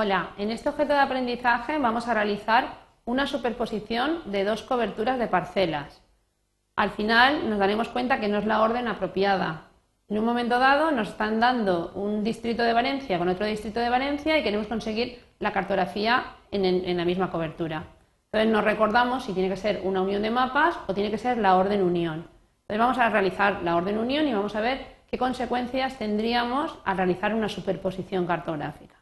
Hola, 0.00 0.30
en 0.38 0.52
este 0.52 0.68
objeto 0.68 0.92
de 0.92 1.00
aprendizaje 1.00 1.76
vamos 1.76 2.06
a 2.06 2.14
realizar 2.14 2.68
una 3.04 3.26
superposición 3.26 4.30
de 4.30 4.44
dos 4.44 4.62
coberturas 4.62 5.18
de 5.18 5.26
parcelas. 5.26 6.00
Al 6.76 6.90
final 6.90 7.50
nos 7.50 7.58
daremos 7.58 7.88
cuenta 7.88 8.20
que 8.20 8.28
no 8.28 8.38
es 8.38 8.46
la 8.46 8.62
orden 8.62 8.86
apropiada. 8.86 9.62
En 10.08 10.20
un 10.20 10.24
momento 10.24 10.60
dado 10.60 10.92
nos 10.92 11.08
están 11.08 11.40
dando 11.40 11.90
un 11.96 12.22
distrito 12.22 12.62
de 12.62 12.74
Valencia 12.74 13.18
con 13.18 13.28
otro 13.28 13.44
distrito 13.44 13.80
de 13.80 13.90
Valencia 13.90 14.38
y 14.38 14.44
queremos 14.44 14.68
conseguir 14.68 15.20
la 15.40 15.52
cartografía 15.52 16.26
en, 16.52 16.96
la 16.96 17.04
misma 17.04 17.32
cobertura. 17.32 17.82
Entonces 18.26 18.52
nos 18.52 18.62
recordamos 18.62 19.24
si 19.24 19.32
tiene 19.32 19.48
que 19.48 19.56
ser 19.56 19.80
una 19.82 20.00
unión 20.00 20.22
de 20.22 20.30
mapas 20.30 20.78
o 20.86 20.94
tiene 20.94 21.10
que 21.10 21.18
ser 21.18 21.38
la 21.38 21.56
orden 21.56 21.82
unión. 21.82 22.28
Entonces 22.68 22.78
vamos 22.78 22.98
a 22.98 23.10
realizar 23.10 23.62
la 23.64 23.74
orden 23.74 23.98
unión 23.98 24.28
y 24.28 24.32
vamos 24.32 24.54
a 24.54 24.60
ver 24.60 24.80
qué 25.10 25.18
consecuencias 25.18 25.98
tendríamos 25.98 26.78
al 26.84 26.98
realizar 26.98 27.34
una 27.34 27.48
superposición 27.48 28.28
cartográfica. 28.28 28.97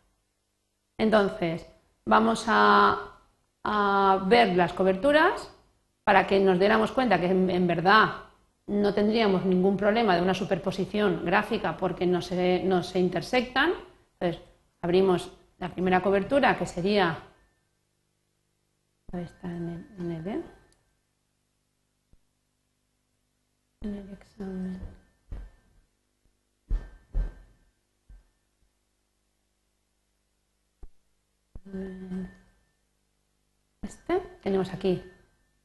Entonces, 0.99 1.67
vamos 2.05 2.45
a, 2.49 3.13
ver 4.27 4.57
las 4.57 4.73
coberturas 4.73 5.51
para 6.05 6.27
que 6.27 6.39
nos 6.39 6.59
diéramos 6.59 6.93
cuenta 6.93 7.19
que 7.19 7.27
en, 7.27 7.67
verdad 7.67 8.11
no 8.69 8.95
tendríamos 8.95 9.45
ningún 9.45 9.77
problema 9.77 10.15
de 10.15 10.23
una 10.23 10.35
superposición 10.35 11.25
gráfica 11.25 11.77
porque 11.77 12.07
no 12.07 12.23
se, 12.23 12.63
no 12.65 12.83
se 12.85 13.01
intersectan. 13.01 13.73
Entonces, 14.13 14.43
abrimos 14.83 15.33
la 15.59 15.69
primera 15.69 16.01
cobertura 16.01 16.57
que 16.57 16.67
sería. 16.67 17.19
Está 19.13 19.49
en 19.49 19.69
el, 19.99 20.13
en 20.13 20.29
¿eh? 20.29 20.43
en 23.83 23.95
el 23.95 24.13
examen. 24.13 24.96
Este, 33.83 34.21
tenemos 34.43 34.73
aquí 34.73 35.03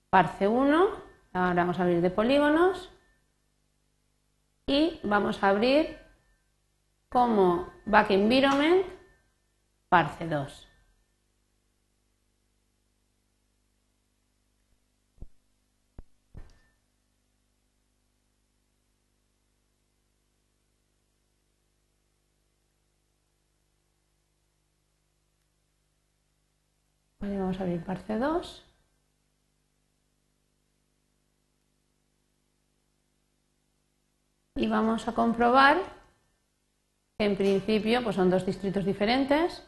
parce 0.09 0.47
1, 0.47 0.89
ahora 1.33 1.53
vamos 1.53 1.79
a 1.79 1.83
abrir 1.83 2.01
de 2.01 2.09
polígonos 2.09 2.91
y 4.65 4.99
vamos 5.03 5.43
a 5.43 5.49
abrir 5.49 5.97
como 7.09 7.71
back 7.85 8.11
environment 8.11 8.85
parce 9.89 10.27
2. 10.27 10.70
Vamos 27.21 27.59
a 27.59 27.63
abrir 27.63 27.83
parte 27.83 28.17
2. 28.17 28.65
Y 34.55 34.67
vamos 34.67 35.07
a 35.07 35.13
comprobar 35.13 35.77
que 37.17 37.25
en 37.25 37.35
principio 37.35 38.03
pues 38.03 38.15
son 38.15 38.29
dos 38.29 38.45
distritos 38.45 38.85
diferentes 38.85 39.65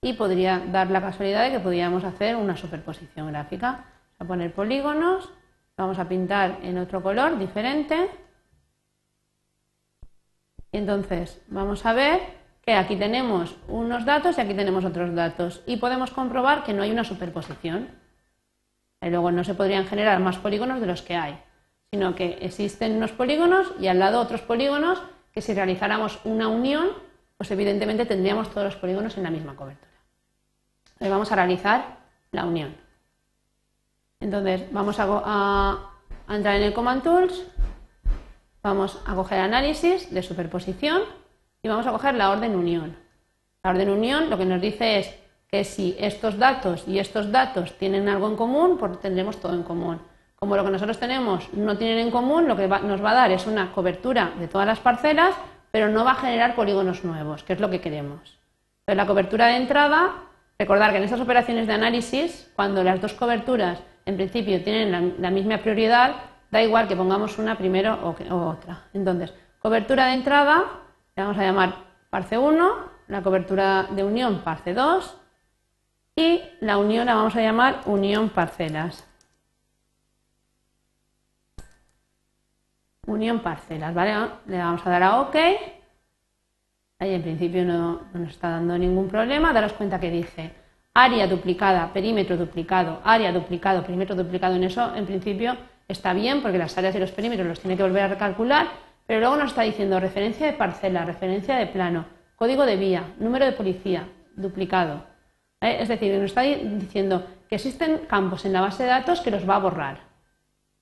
y 0.00 0.12
podría 0.14 0.60
dar 0.60 0.90
la 0.90 1.00
casualidad 1.00 1.44
de 1.44 1.52
que 1.52 1.60
podríamos 1.60 2.04
hacer 2.04 2.36
una 2.36 2.56
superposición 2.56 3.28
gráfica. 3.28 3.84
Vamos 4.18 4.20
a 4.20 4.24
poner 4.26 4.54
polígonos, 4.54 5.30
vamos 5.76 5.98
a 5.98 6.08
pintar 6.08 6.58
en 6.62 6.78
otro 6.78 7.02
color 7.02 7.38
diferente. 7.38 8.10
Entonces 10.72 11.40
vamos 11.48 11.84
a 11.84 11.92
ver 11.92 12.37
aquí 12.74 12.96
tenemos 12.96 13.56
unos 13.68 14.04
datos 14.04 14.36
y 14.36 14.40
aquí 14.40 14.54
tenemos 14.54 14.84
otros 14.84 15.14
datos 15.14 15.62
y 15.66 15.76
podemos 15.76 16.10
comprobar 16.10 16.64
que 16.64 16.72
no 16.72 16.82
hay 16.82 16.90
una 16.90 17.04
superposición. 17.04 17.88
Y 19.00 19.10
luego 19.10 19.30
no 19.30 19.44
se 19.44 19.54
podrían 19.54 19.86
generar 19.86 20.20
más 20.20 20.38
polígonos 20.38 20.80
de 20.80 20.86
los 20.86 21.02
que 21.02 21.16
hay, 21.16 21.38
sino 21.90 22.14
que 22.14 22.38
existen 22.40 22.96
unos 22.96 23.12
polígonos 23.12 23.72
y 23.80 23.86
al 23.86 23.98
lado 23.98 24.20
otros 24.20 24.40
polígonos 24.40 25.00
que 25.32 25.40
si 25.40 25.54
realizáramos 25.54 26.18
una 26.24 26.48
unión, 26.48 26.88
pues 27.36 27.50
evidentemente 27.50 28.06
tendríamos 28.06 28.50
todos 28.50 28.64
los 28.64 28.76
polígonos 28.76 29.16
en 29.16 29.22
la 29.22 29.30
misma 29.30 29.54
cobertura. 29.54 29.92
Entonces 30.94 31.10
vamos 31.10 31.30
a 31.30 31.36
realizar 31.36 31.98
la 32.32 32.44
unión. 32.44 32.74
Entonces 34.20 34.64
vamos 34.72 34.98
a, 34.98 35.92
a 36.26 36.36
entrar 36.36 36.56
en 36.56 36.64
el 36.64 36.74
Command 36.74 37.04
Tools, 37.04 37.44
vamos 38.62 39.00
a 39.06 39.14
coger 39.14 39.38
análisis 39.38 40.12
de 40.12 40.22
superposición 40.22 41.02
y 41.62 41.68
vamos 41.68 41.86
a 41.86 41.92
coger 41.92 42.14
la 42.14 42.30
orden 42.30 42.56
unión. 42.56 42.96
La 43.62 43.70
orden 43.70 43.90
unión 43.90 44.30
lo 44.30 44.38
que 44.38 44.44
nos 44.44 44.60
dice 44.60 44.98
es 44.98 45.14
que 45.50 45.64
si 45.64 45.96
estos 45.98 46.38
datos 46.38 46.84
y 46.86 46.98
estos 46.98 47.32
datos 47.32 47.76
tienen 47.78 48.08
algo 48.08 48.28
en 48.28 48.36
común, 48.36 48.78
pues 48.78 49.00
tendremos 49.00 49.40
todo 49.40 49.54
en 49.54 49.62
común. 49.62 50.00
Como 50.36 50.56
lo 50.56 50.64
que 50.64 50.70
nosotros 50.70 50.98
tenemos 50.98 51.52
no 51.52 51.76
tienen 51.76 51.98
en 51.98 52.10
común, 52.10 52.46
lo 52.46 52.56
que 52.56 52.68
nos 52.68 53.02
va 53.02 53.10
a 53.10 53.14
dar 53.14 53.30
es 53.32 53.46
una 53.46 53.72
cobertura 53.72 54.32
de 54.38 54.46
todas 54.46 54.66
las 54.66 54.78
parcelas, 54.78 55.34
pero 55.70 55.88
no 55.88 56.04
va 56.04 56.12
a 56.12 56.16
generar 56.16 56.54
polígonos 56.54 57.04
nuevos, 57.04 57.42
que 57.42 57.54
es 57.54 57.60
lo 57.60 57.70
que 57.70 57.80
queremos. 57.80 58.38
Entonces, 58.80 58.96
la 58.96 59.06
cobertura 59.06 59.48
de 59.48 59.56
entrada, 59.56 60.12
recordar 60.58 60.92
que 60.92 60.98
en 60.98 61.04
estas 61.04 61.20
operaciones 61.20 61.66
de 61.66 61.72
análisis, 61.72 62.50
cuando 62.54 62.84
las 62.84 63.00
dos 63.00 63.14
coberturas 63.14 63.80
en 64.06 64.16
principio 64.16 64.62
tienen 64.62 65.16
la, 65.18 65.30
misma 65.30 65.58
prioridad, 65.58 66.14
da 66.50 66.62
igual 66.62 66.88
que 66.88 66.96
pongamos 66.96 67.36
una 67.38 67.58
primero 67.58 67.98
o, 68.02 68.34
o 68.34 68.48
otra. 68.48 68.84
Entonces, 68.94 69.34
cobertura 69.60 70.06
de 70.06 70.14
entrada 70.14 70.64
vamos 71.22 71.38
a 71.38 71.42
llamar 71.42 71.74
parce 72.10 72.38
1, 72.38 72.74
la 73.08 73.22
cobertura 73.22 73.84
de 73.90 74.04
unión 74.04 74.42
parce 74.44 74.74
2 74.74 75.16
y 76.16 76.42
la 76.60 76.78
unión 76.78 77.06
la 77.06 77.14
vamos 77.14 77.36
a 77.36 77.40
llamar 77.40 77.82
unión 77.86 78.30
parcelas. 78.30 79.06
Unión 83.06 83.40
parcelas, 83.40 83.94
¿vale? 83.94 84.14
Le 84.46 84.58
vamos 84.58 84.84
a 84.84 84.90
dar 84.90 85.02
a 85.02 85.20
OK. 85.20 85.36
Ahí 86.98 87.14
en 87.14 87.22
principio 87.22 87.64
no, 87.64 88.02
no 88.12 88.20
nos 88.20 88.30
está 88.30 88.50
dando 88.50 88.76
ningún 88.76 89.08
problema. 89.08 89.52
Daros 89.52 89.74
cuenta 89.74 90.00
que 90.00 90.10
dice 90.10 90.52
área 90.92 91.28
duplicada, 91.28 91.92
perímetro 91.92 92.36
duplicado, 92.36 93.00
área 93.04 93.32
duplicado, 93.32 93.84
perímetro 93.84 94.16
duplicado. 94.16 94.56
En 94.56 94.64
eso, 94.64 94.94
en 94.96 95.06
principio, 95.06 95.56
está 95.86 96.12
bien 96.12 96.42
porque 96.42 96.58
las 96.58 96.76
áreas 96.76 96.96
y 96.96 96.98
los 96.98 97.12
perímetros 97.12 97.46
los 97.46 97.60
tiene 97.60 97.76
que 97.76 97.84
volver 97.84 98.02
a 98.02 98.08
recalcular 98.08 98.87
pero 99.08 99.20
luego 99.20 99.36
nos 99.36 99.52
está 99.52 99.62
diciendo 99.62 99.98
referencia 99.98 100.46
de 100.46 100.52
parcela, 100.52 101.06
referencia 101.06 101.56
de 101.56 101.66
plano, 101.66 102.04
código 102.36 102.66
de 102.66 102.76
vía, 102.76 103.14
número 103.18 103.46
de 103.46 103.52
policía, 103.52 104.06
duplicado. 104.36 105.02
¿Eh? 105.62 105.78
Es 105.80 105.88
decir, 105.88 106.12
nos 106.12 106.26
está 106.26 106.42
diciendo 106.42 107.26
que 107.48 107.54
existen 107.54 108.00
campos 108.06 108.44
en 108.44 108.52
la 108.52 108.60
base 108.60 108.82
de 108.82 108.90
datos 108.90 109.22
que 109.22 109.30
los 109.30 109.48
va 109.48 109.56
a 109.56 109.60
borrar. 109.60 110.00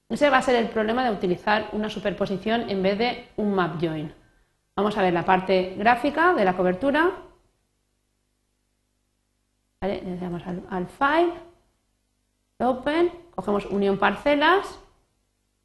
Ese 0.09 0.29
va 0.29 0.39
a 0.39 0.43
ser 0.43 0.57
el 0.57 0.69
problema 0.71 1.05
de 1.05 1.13
utilizar 1.13 1.69
una 1.71 1.89
superposición 1.89 2.69
en 2.69 2.83
vez 2.83 2.99
de 2.99 3.29
un 3.37 3.55
map 3.55 3.81
join. 3.81 4.13
Vamos 4.75 4.99
a 4.99 5.03
ver 5.03 5.13
la 5.13 5.25
parte 5.25 5.77
gráfica 5.79 6.35
de 6.35 6.45
la 6.45 6.57
cobertura. 6.57 7.13
Le 9.83 10.17
damos 10.17 10.45
al, 10.49 10.65
al 10.69 10.89
file, 10.89 11.33
open, 12.59 13.13
cogemos 13.37 13.67
unión 13.67 13.99
parcelas 13.99 14.81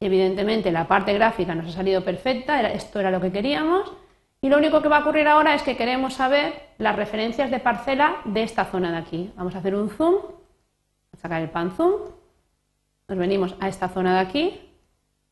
evidentemente 0.04 0.72
la 0.72 0.86
parte 0.86 1.12
gráfica 1.12 1.54
nos 1.54 1.68
ha 1.68 1.72
salido 1.72 2.02
perfecta, 2.02 2.60
esto 2.72 3.00
era 3.00 3.10
lo 3.10 3.20
que 3.20 3.32
queríamos. 3.32 3.92
Y 4.40 4.48
lo 4.48 4.58
único 4.58 4.82
que 4.82 4.88
va 4.88 4.98
a 4.98 5.00
ocurrir 5.00 5.28
ahora 5.28 5.54
es 5.54 5.62
que 5.62 5.76
queremos 5.76 6.14
saber 6.14 6.70
las 6.78 6.96
referencias 6.96 7.50
de 7.50 7.60
parcela 7.60 8.16
de 8.24 8.42
esta 8.42 8.64
zona 8.64 8.90
de 8.90 8.98
aquí. 8.98 9.32
Vamos 9.36 9.54
a 9.54 9.58
hacer 9.58 9.74
un 9.76 9.88
zoom, 9.88 10.16
a 11.12 11.16
sacar 11.16 11.42
el 11.42 11.50
pan 11.50 11.70
zoom, 11.70 11.92
nos 13.06 13.18
venimos 13.18 13.54
a 13.60 13.68
esta 13.68 13.88
zona 13.88 14.14
de 14.14 14.20
aquí, 14.20 14.60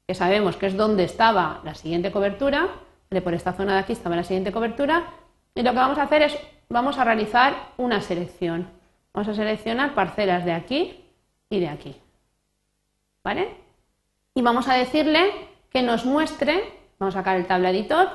que 0.07 0.15
sabemos 0.15 0.57
que 0.57 0.67
es 0.67 0.77
donde 0.77 1.05
estaba 1.05 1.61
la 1.65 1.75
siguiente 1.75 2.13
cobertura, 2.13 2.69
por 3.25 3.35
esta 3.35 3.53
zona 3.53 3.75
de 3.75 3.81
aquí 3.81 3.93
estaba 3.93 4.15
la 4.15 4.23
siguiente 4.23 4.53
cobertura, 4.53 5.07
y 5.55 5.63
lo 5.63 5.73
que 5.73 5.77
vamos 5.77 5.99
a 5.99 6.05
hacer 6.05 6.23
es, 6.23 6.39
vamos 6.69 6.97
a 6.99 7.05
realizar 7.05 7.55
una 7.77 8.01
selección. 8.01 8.69
Vamos 9.13 9.29
a 9.29 9.35
seleccionar 9.35 9.95
parcelas 9.95 10.45
de 10.45 10.53
aquí 10.53 11.05
y 11.49 11.59
de 11.59 11.69
aquí. 11.69 11.97
¿Vale? 13.25 13.70
Y 14.35 14.43
vamos 14.43 14.69
a 14.69 14.75
decirle 14.75 15.33
que 15.71 15.83
nos 15.83 16.05
muestre, 16.05 16.63
vamos 16.99 17.15
a 17.15 17.21
sacar 17.21 17.37
el 17.37 17.47
tabla 17.47 17.71
editor, 17.71 18.09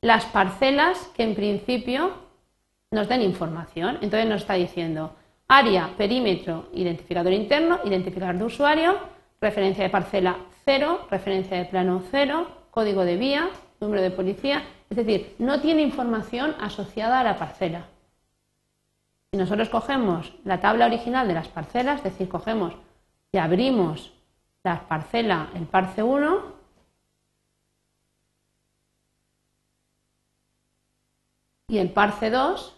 las 0.00 0.24
parcelas 0.26 0.98
que 1.16 1.22
en 1.22 1.34
principio 1.34 2.12
nos 2.90 3.08
den 3.08 3.22
información. 3.22 3.98
Entonces 4.00 4.28
nos 4.28 4.42
está 4.42 4.54
diciendo 4.54 5.14
área, 5.48 5.90
perímetro, 5.96 6.68
identificador 6.72 7.32
interno, 7.32 7.80
identificador 7.84 8.36
de 8.36 8.44
usuario, 8.44 8.98
referencia 9.40 9.84
de 9.84 9.90
parcela 9.90 10.36
0, 10.64 11.06
referencia 11.10 11.56
de 11.56 11.64
plano 11.64 12.02
0, 12.10 12.48
código 12.70 13.04
de 13.04 13.16
vía, 13.16 13.50
número 13.80 14.02
de 14.02 14.10
policía, 14.10 14.64
es 14.90 14.96
decir, 14.96 15.34
no 15.38 15.60
tiene 15.60 15.82
información 15.82 16.54
asociada 16.60 17.20
a 17.20 17.24
la 17.24 17.38
parcela. 17.38 17.86
Si 19.30 19.38
nosotros 19.38 19.68
cogemos 19.68 20.32
la 20.44 20.60
tabla 20.60 20.86
original 20.86 21.28
de 21.28 21.34
las 21.34 21.48
parcelas, 21.48 21.98
es 21.98 22.04
decir, 22.04 22.28
cogemos 22.28 22.74
y 23.32 23.38
abrimos 23.38 24.12
la 24.66 24.80
parcela, 24.88 25.48
el 25.54 25.66
parce 25.66 26.02
1, 26.02 26.42
y 31.68 31.78
el 31.78 31.90
parce 31.92 32.30
2, 32.30 32.74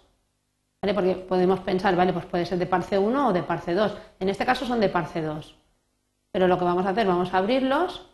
¿vale? 0.82 0.94
Porque 0.94 1.14
podemos 1.14 1.60
pensar, 1.60 1.96
vale, 1.96 2.12
pues 2.12 2.26
puede 2.26 2.44
ser 2.44 2.58
de 2.58 2.66
parce 2.66 2.98
1 2.98 3.28
o 3.28 3.32
de 3.32 3.42
parce 3.42 3.74
2. 3.74 3.96
En 4.20 4.28
este 4.28 4.44
caso 4.44 4.66
son 4.66 4.80
de 4.80 4.90
parce 4.90 5.22
2. 5.22 5.56
Pero 6.30 6.46
lo 6.46 6.58
que 6.58 6.64
vamos 6.64 6.84
a 6.84 6.90
hacer, 6.90 7.06
vamos 7.06 7.32
a 7.32 7.38
abrirlos. 7.38 8.06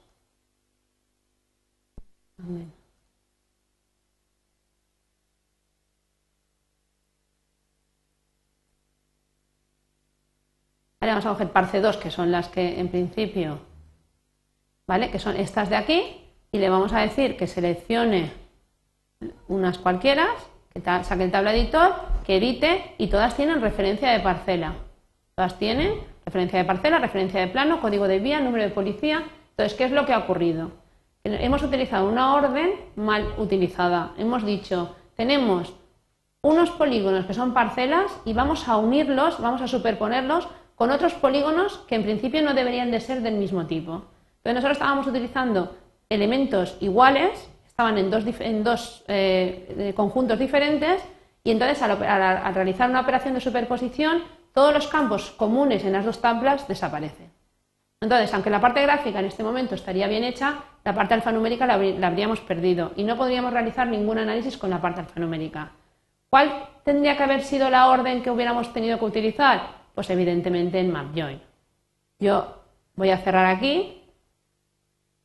Vamos 11.12 11.26
a 11.26 11.30
coger 11.30 11.50
parce 11.50 11.80
2, 11.80 11.96
que 11.96 12.10
son 12.10 12.30
las 12.30 12.48
que 12.48 12.80
en 12.80 12.88
principio, 12.88 13.58
¿vale? 14.86 15.10
Que 15.10 15.18
son 15.18 15.36
estas 15.36 15.68
de 15.68 15.76
aquí, 15.76 16.20
y 16.52 16.58
le 16.58 16.68
vamos 16.70 16.92
a 16.92 17.00
decir 17.00 17.36
que 17.36 17.46
seleccione 17.46 18.32
unas 19.48 19.78
cualquiera, 19.78 20.26
que 20.72 20.80
saque 20.80 21.24
el 21.24 21.30
tabla 21.30 21.54
editor, 21.54 21.94
que 22.24 22.36
edite, 22.36 22.94
y 22.98 23.08
todas 23.08 23.36
tienen 23.36 23.60
referencia 23.60 24.10
de 24.10 24.20
parcela. 24.20 24.74
Todas 25.34 25.58
tienen 25.58 25.94
referencia 26.24 26.58
de 26.58 26.64
parcela, 26.64 26.98
referencia 26.98 27.40
de 27.40 27.48
plano, 27.48 27.80
código 27.80 28.06
de 28.06 28.18
vía, 28.20 28.40
número 28.40 28.64
de 28.64 28.70
policía. 28.70 29.24
Entonces, 29.50 29.76
¿qué 29.76 29.84
es 29.84 29.92
lo 29.92 30.06
que 30.06 30.12
ha 30.12 30.18
ocurrido? 30.18 30.70
Hemos 31.24 31.62
utilizado 31.62 32.08
una 32.08 32.34
orden 32.34 32.72
mal 32.96 33.34
utilizada. 33.38 34.12
Hemos 34.18 34.44
dicho, 34.44 34.94
tenemos 35.16 35.74
unos 36.42 36.70
polígonos 36.70 37.24
que 37.24 37.34
son 37.34 37.54
parcelas 37.54 38.12
y 38.24 38.34
vamos 38.34 38.68
a 38.68 38.76
unirlos, 38.76 39.40
vamos 39.40 39.62
a 39.62 39.68
superponerlos 39.68 40.46
con 40.75 40.91
otros 40.91 41.15
polígonos 41.15 41.79
que 41.88 41.94
en 41.94 42.03
principio 42.03 42.43
no 42.43 42.55
deberían 42.55 42.91
de 42.91 43.00
ser 43.00 43.23
del 43.23 43.35
mismo 43.35 43.67
tipo. 43.67 44.05
Entonces 44.38 44.55
nosotros 44.55 44.76
estábamos 44.79 45.06
utilizando 45.06 45.76
elementos 46.09 46.76
iguales, 46.81 47.49
estaban 47.67 47.99
en 47.99 48.11
dos, 48.11 48.25
dos 48.62 49.05
eh, 49.09 49.93
conjuntos 49.97 50.38
diferentes 50.38 51.03
y 51.43 51.50
entonces 51.50 51.81
al, 51.82 52.55
realizar 52.55 52.88
una 52.88 53.00
operación 53.00 53.35
de 53.35 53.41
superposición 53.41 54.23
todos 54.53 54.73
los 54.73 54.87
campos 54.87 55.32
comunes 55.32 55.85
en 55.85 55.93
las 55.93 56.05
dos 56.05 56.21
tablas 56.21 56.69
desaparecen. 56.69 57.32
Entonces, 58.00 58.32
aunque 58.35 58.50
la 58.50 58.61
parte 58.61 58.82
gráfica 58.82 59.19
en 59.19 59.25
este 59.25 59.43
momento 59.43 59.75
estaría 59.75 60.06
bien 60.06 60.25
hecha, 60.25 60.59
la 60.85 60.94
parte 60.94 61.15
alfanumérica 61.15 61.67
la 61.67 62.06
habríamos 62.06 62.41
perdido 62.41 62.93
y 62.97 63.03
no 63.03 63.17
podríamos 63.17 63.53
realizar 63.53 63.88
ningún 63.88 64.19
análisis 64.19 64.59
con 64.59 64.71
la 64.71 64.81
parte 64.81 65.00
alfanumérica. 65.00 65.73
¿Cuál 66.29 66.69
tendría 66.85 67.17
que 67.17 67.23
haber 67.23 67.43
sido 67.43 67.71
la 67.71 67.88
orden 67.88 68.23
que 68.23 68.31
hubiéramos 68.31 68.73
tenido 68.73 68.99
que 68.99 69.05
utilizar? 69.05 69.83
Pues 69.94 70.11
evidentemente 70.11 70.81
en 70.81 70.91
MapJoin. 70.91 71.41
Yo 72.19 72.62
voy 72.96 73.11
a 73.11 73.19
cerrar 73.19 73.46
aquí, 73.46 74.02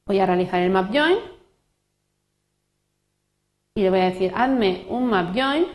voy 0.05 0.19
a 0.19 0.25
realizar 0.25 0.61
el 0.61 0.71
MapJoin 0.71 1.17
y 3.75 3.81
le 3.81 3.89
voy 3.89 3.99
a 3.99 4.09
decir, 4.09 4.31
hazme 4.35 4.85
un 4.89 5.09
MapJoin 5.09 5.65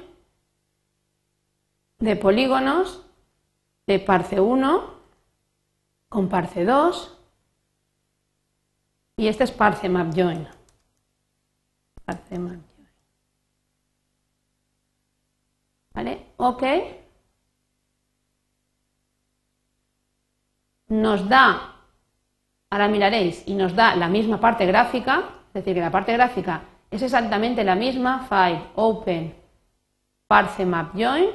de 1.98 2.16
polígonos 2.16 3.04
de 3.86 3.98
parce 3.98 4.40
1 4.40 4.94
con 6.08 6.28
parce 6.28 6.64
2 6.64 7.18
y 9.16 9.28
este 9.28 9.44
es 9.44 9.52
parce 9.52 9.88
MapJoin. 9.88 10.48
Parce 12.04 12.38
MapJoin. 12.38 12.88
¿Vale? 15.94 16.26
Ok. 16.36 16.62
Nos 21.00 21.28
da, 21.28 21.74
ahora 22.70 22.88
miraréis, 22.88 23.42
y 23.46 23.54
nos 23.54 23.74
da 23.74 23.96
la 23.96 24.08
misma 24.08 24.38
parte 24.38 24.66
gráfica, 24.66 25.24
es 25.48 25.54
decir, 25.54 25.74
que 25.74 25.80
la 25.80 25.90
parte 25.90 26.12
gráfica 26.12 26.62
es 26.90 27.02
exactamente 27.02 27.64
la 27.64 27.74
misma, 27.74 28.26
file, 28.28 28.62
open, 28.76 29.34
parse 30.26 30.64
map 30.64 30.94
join, 30.94 31.30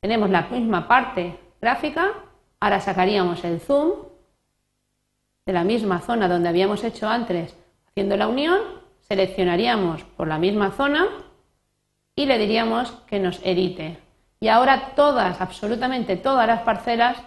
tenemos 0.00 0.30
la 0.30 0.42
misma 0.42 0.88
parte 0.88 1.38
gráfica, 1.60 2.12
ahora 2.58 2.80
sacaríamos 2.80 3.44
el 3.44 3.60
zoom 3.60 3.92
de 5.46 5.52
la 5.52 5.64
misma 5.64 6.00
zona 6.00 6.28
donde 6.28 6.48
habíamos 6.48 6.82
hecho 6.84 7.08
antes 7.08 7.56
haciendo 7.88 8.16
la 8.16 8.28
unión, 8.28 8.58
seleccionaríamos 9.00 10.04
por 10.16 10.26
la 10.28 10.38
misma 10.38 10.70
zona 10.72 11.06
y 12.16 12.26
le 12.26 12.38
diríamos 12.38 12.92
que 13.06 13.18
nos 13.18 13.40
edite. 13.44 13.98
Y 14.40 14.48
ahora 14.48 14.92
todas, 14.96 15.40
absolutamente 15.40 16.16
todas 16.16 16.46
las 16.46 16.62
parcelas 16.62 17.18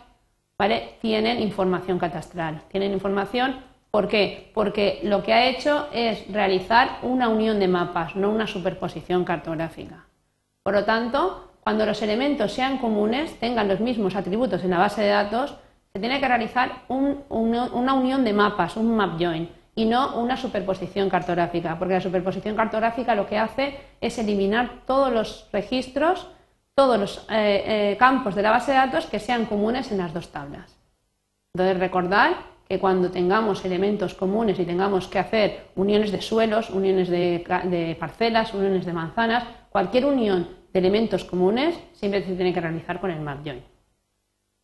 tienen 1.02 1.42
información 1.42 2.00
catastral. 2.00 2.62
Tienen 2.70 2.94
información, 2.94 3.58
¿por 3.92 4.08
qué? 4.08 4.52
Porque 4.54 5.00
lo 5.04 5.24
que 5.24 5.34
ha 5.34 5.48
hecho 5.48 5.88
es 5.92 6.32
realizar 6.32 7.00
una 7.02 7.28
unión 7.30 7.60
de 7.60 7.68
mapas, 7.68 8.16
no 8.16 8.30
una 8.30 8.48
superposición 8.48 9.26
cartográfica. 9.26 10.06
Por 10.64 10.74
lo 10.74 10.86
tanto, 10.86 11.52
cuando 11.62 11.86
los 11.86 12.02
elementos 12.02 12.54
sean 12.54 12.78
comunes, 12.78 13.40
tengan 13.40 13.68
los 13.68 13.80
mismos 13.80 14.16
atributos 14.16 14.64
en 14.64 14.70
la 14.70 14.78
base 14.78 15.02
de 15.02 15.10
datos, 15.10 15.56
se 15.92 16.00
tiene 16.00 16.20
que 16.20 16.28
realizar 16.28 16.84
una 16.88 17.94
unión 17.94 18.24
de 18.24 18.34
mapas, 18.34 18.78
un 18.78 18.96
map 18.96 19.20
join, 19.20 19.50
y 19.76 19.86
no 19.86 20.20
una 20.20 20.38
superposición 20.38 21.10
cartográfica, 21.10 21.78
porque 21.78 21.96
la 21.96 22.02
superposición 22.02 22.56
cartográfica 22.56 23.16
lo 23.16 23.28
que 23.28 23.38
hace 23.38 23.78
es 24.02 24.18
eliminar 24.18 24.84
todos 24.86 25.12
los 25.12 25.50
registros 25.52 26.28
todos 26.76 27.00
los 27.00 27.18
eh, 27.30 27.92
eh, 27.92 27.98
campos 27.98 28.36
de 28.36 28.42
la 28.42 28.52
base 28.52 28.72
de 28.72 28.78
datos 28.78 29.06
que 29.06 29.20
sean 29.20 29.46
comunes 29.46 29.92
en 29.92 30.00
las 30.00 30.14
dos 30.14 30.32
tablas. 30.32 30.78
Entonces, 31.54 31.80
recordar 31.80 32.36
que 32.68 32.80
cuando 32.80 33.12
tengamos 33.12 33.64
elementos 33.66 34.16
comunes 34.16 34.60
y 34.60 34.66
tengamos 34.66 35.08
que 35.08 35.20
hacer 35.20 35.68
uniones 35.76 36.12
de 36.12 36.22
suelos, 36.22 36.70
uniones 36.70 37.10
de, 37.10 37.44
de 37.66 37.96
parcelas, 38.00 38.54
uniones 38.54 38.86
de 38.86 38.94
manzanas, 38.94 39.44
cualquier 39.70 40.06
unión 40.06 40.48
de 40.72 40.80
elementos 40.80 41.26
comunes 41.26 41.80
siempre 41.94 42.24
se 42.24 42.36
tiene 42.36 42.54
que 42.54 42.62
realizar 42.62 43.00
con 43.00 43.12
el 43.12 43.20
map 43.20 43.46
join. 43.46 43.62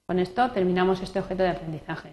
Con 0.08 0.18
esto 0.18 0.50
terminamos 0.52 1.02
este 1.02 1.20
objeto 1.20 1.44
de 1.44 1.50
aprendizaje. 1.50 2.10